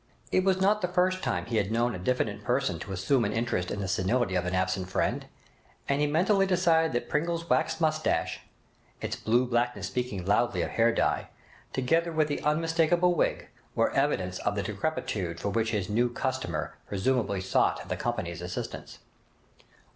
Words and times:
It 0.31 0.43
was 0.43 0.59
not 0.59 0.81
the 0.81 0.87
first 0.87 1.21
time 1.21 1.45
he 1.45 1.57
had 1.57 1.71
known 1.71 1.93
a 1.93 1.99
diffident 1.99 2.43
person 2.43 2.79
to 2.79 2.91
assume 2.91 3.23
an 3.23 3.33
interest 3.33 3.69
in 3.69 3.81
the 3.81 3.87
senility 3.87 4.33
of 4.33 4.47
an 4.47 4.55
absent 4.55 4.89
friend, 4.89 5.27
and 5.87 6.01
he 6.01 6.07
mentally 6.07 6.47
decided 6.47 6.93
that 6.93 7.07
Pringle's 7.07 7.47
waxed 7.47 7.79
moustache, 7.79 8.39
its 8.99 9.15
blue 9.15 9.45
blackness 9.45 9.85
speaking 9.85 10.25
loudly 10.25 10.63
of 10.63 10.71
hair 10.71 10.91
dye, 10.91 11.29
together 11.71 12.11
with 12.11 12.29
the 12.29 12.41
unmistakable 12.41 13.13
wig, 13.13 13.49
were 13.75 13.91
evidence 13.91 14.39
of 14.39 14.55
the 14.55 14.63
decrepitude 14.63 15.39
for 15.39 15.49
which 15.49 15.69
his 15.69 15.87
new 15.87 16.09
customer 16.09 16.75
presumably 16.87 17.39
sought 17.39 17.87
the 17.87 17.95
Company's 17.95 18.41
assistance. 18.41 18.97